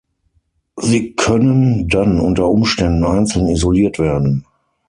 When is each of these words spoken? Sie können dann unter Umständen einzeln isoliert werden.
Sie 0.79 1.13
können 1.13 1.87
dann 1.87 2.19
unter 2.21 2.49
Umständen 2.49 3.03
einzeln 3.03 3.47
isoliert 3.49 3.99
werden. 3.99 4.47